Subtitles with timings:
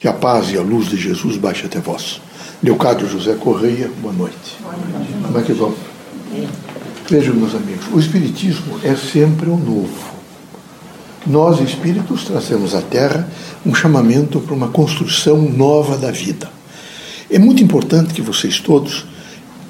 [0.00, 2.20] Que a paz e a luz de Jesus baixe até vós.
[2.62, 4.56] Leocádio José Correia, boa noite.
[5.24, 5.74] Como é que vão?
[7.10, 10.14] Vejam, meus amigos, o Espiritismo é sempre o novo.
[11.26, 13.28] Nós, espíritos, trazemos à Terra
[13.66, 16.48] um chamamento para uma construção nova da vida.
[17.28, 19.04] É muito importante que vocês todos,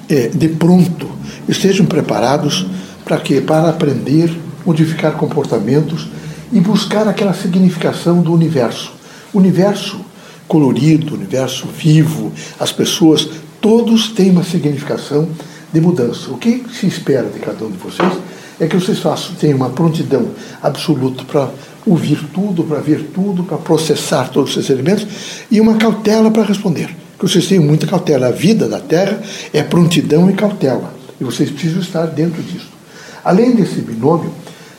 [0.07, 1.09] é, de pronto,
[1.47, 2.67] estejam preparados
[3.03, 3.41] para quê?
[3.41, 4.31] Para aprender,
[4.63, 6.07] modificar comportamentos
[6.53, 8.93] e buscar aquela significação do universo.
[9.33, 10.05] O universo
[10.49, 13.29] colorido, universo vivo, as pessoas,
[13.61, 15.29] todos têm uma significação
[15.71, 16.31] de mudança.
[16.31, 18.11] O que se espera de cada um de vocês
[18.59, 21.49] é que vocês façam, tenham uma prontidão absoluta para
[21.85, 25.07] ouvir tudo, para ver tudo, para processar todos esses elementos
[25.49, 26.89] e uma cautela para responder.
[27.17, 28.27] Que vocês tenham muita cautela.
[28.27, 29.21] A vida da Terra
[29.53, 30.93] é prontidão e cautela.
[31.21, 32.69] E vocês precisam estar dentro disso.
[33.23, 34.31] Além desse binômio,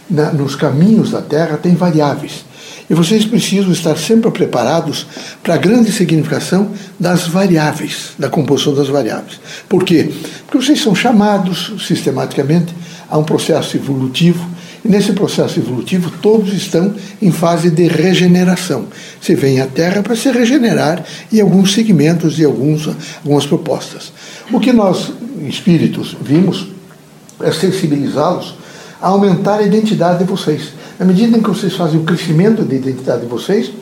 [0.09, 2.45] na, nos caminhos da Terra tem variáveis.
[2.91, 5.07] E vocês precisam estar sempre preparados
[5.45, 9.41] para a grande significação das variáveis, da composição das variáveis.
[9.69, 10.11] Por quê?
[10.45, 12.75] Porque vocês são chamados sistematicamente
[13.09, 14.45] a um processo evolutivo,
[14.85, 18.87] e nesse processo evolutivo todos estão em fase de regeneração.
[19.21, 22.89] Você vem à Terra para se regenerar em alguns segmentos e alguns,
[23.23, 24.13] algumas propostas.
[24.51, 25.13] O que nós,
[25.47, 26.67] espíritos, vimos
[27.41, 28.55] é sensibilizá-los
[29.01, 30.73] a aumentar a identidade de vocês.
[31.01, 33.73] Na medida em que vocês fazem o crescimento da identidade de vocês,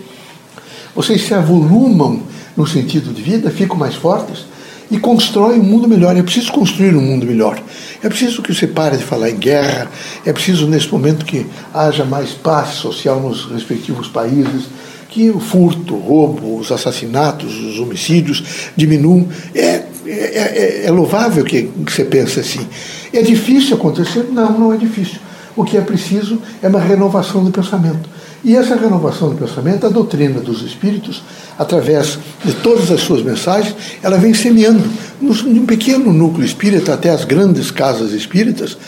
[0.95, 2.23] vocês se avolumam
[2.57, 4.47] no sentido de vida, ficam mais fortes
[4.89, 6.17] e constroem um mundo melhor.
[6.17, 7.61] É preciso construir um mundo melhor.
[8.05, 9.91] É preciso que você pare de falar em guerra,
[10.25, 14.67] é preciso nesse momento que haja mais paz social nos respectivos países,
[15.09, 18.45] que o furto, o roubo, os assassinatos, os homicídios
[18.77, 19.27] diminuam.
[19.57, 22.65] É, é, é, é louvável que, que você pense assim.
[23.13, 24.29] É difícil acontecer?
[24.31, 25.19] Não, não é difícil
[25.59, 28.09] o que é preciso é uma renovação do pensamento.
[28.45, 31.21] E essa renovação do pensamento, a doutrina dos espíritos,
[31.59, 34.85] através de todas as suas mensagens, ela vem semeando
[35.21, 38.79] num pequeno núcleo espírita até as grandes casas espíritas,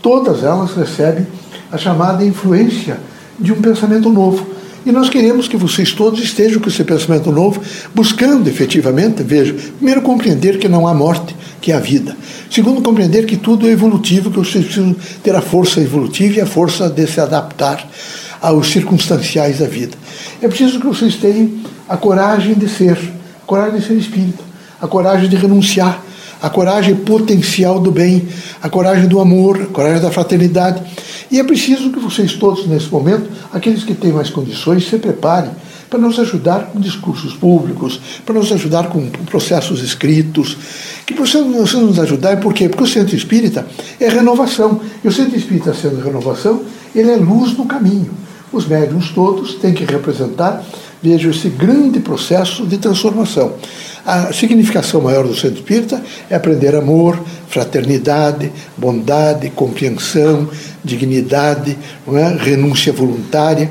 [0.00, 1.26] todas elas recebem
[1.72, 3.00] a chamada influência
[3.36, 4.46] de um pensamento novo.
[4.86, 7.60] E nós queremos que vocês todos estejam com esse pensamento novo,
[7.92, 12.14] buscando efetivamente, veja, primeiro compreender que não há morte, que é a vida.
[12.50, 16.46] Segundo, compreender que tudo é evolutivo, que vocês precisam ter a força evolutiva e a
[16.46, 17.88] força de se adaptar
[18.38, 19.96] aos circunstanciais da vida.
[20.42, 21.50] É preciso que vocês tenham
[21.88, 22.98] a coragem de ser,
[23.42, 24.44] a coragem de ser espírita,
[24.78, 26.04] a coragem de renunciar,
[26.42, 28.28] a coragem potencial do bem,
[28.62, 30.82] a coragem do amor, a coragem da fraternidade.
[31.30, 35.50] E é preciso que vocês todos, nesse momento, aqueles que têm mais condições, se preparem
[35.88, 40.56] para nos ajudar com discursos públicos, para nos ajudar com processos escritos,
[41.06, 42.68] que possam nos ajudar, por quê?
[42.68, 43.66] Porque o centro espírita
[44.00, 44.80] é renovação.
[45.02, 46.62] E o centro espírita sendo renovação,
[46.94, 48.10] ele é luz no caminho.
[48.52, 50.64] Os médiums todos têm que representar,
[51.02, 53.54] vejo, esse grande processo de transformação.
[54.06, 57.18] A significação maior do centro espírita é aprender amor,
[57.48, 60.48] fraternidade, bondade, compreensão,
[60.84, 61.76] dignidade,
[62.08, 62.36] é?
[62.38, 63.70] renúncia voluntária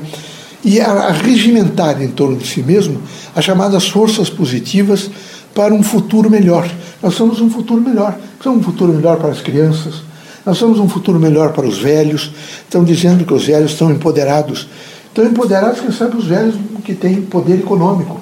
[0.64, 3.02] e a, regimentar em torno de si mesmo
[3.34, 5.10] as chamadas forças positivas
[5.54, 6.68] para um futuro melhor.
[7.02, 8.18] Nós somos um futuro melhor.
[8.42, 10.02] Somos um futuro melhor para as crianças.
[10.44, 12.32] Nós somos um futuro melhor para os velhos.
[12.62, 14.66] Estão dizendo que os velhos estão empoderados.
[15.06, 18.20] Estão empoderados, quem sabe, os velhos que têm poder econômico.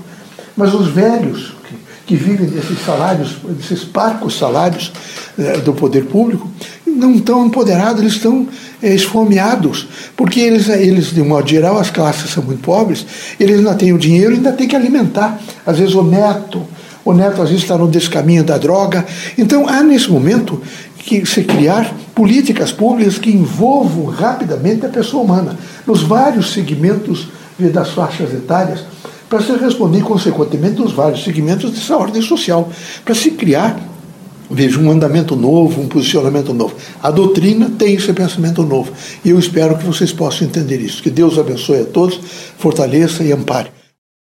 [0.56, 1.76] Mas os velhos que,
[2.06, 4.92] que vivem desses salários, desses parcos salários
[5.38, 6.50] eh, do poder público,
[6.92, 8.46] não estão empoderados, eles estão
[8.82, 13.06] é, esfomeados, porque eles, eles, de modo geral, as classes são muito pobres,
[13.38, 15.40] eles ainda têm o dinheiro e ainda têm que alimentar.
[15.66, 16.62] Às vezes o neto,
[17.04, 19.04] o neto às vezes está no descaminho da droga.
[19.36, 20.60] Então há nesse momento
[20.98, 27.28] que se criar políticas públicas que envolvam rapidamente a pessoa humana, nos vários segmentos
[27.58, 28.84] das faixas etárias,
[29.28, 32.68] para se responder consequentemente nos vários segmentos dessa ordem social,
[33.04, 33.80] para se criar
[34.52, 36.76] vejo um andamento novo, um posicionamento novo.
[37.02, 38.92] A doutrina tem esse pensamento novo.
[39.24, 41.02] E eu espero que vocês possam entender isso.
[41.02, 42.20] Que Deus abençoe a todos,
[42.58, 43.81] fortaleça e ampare.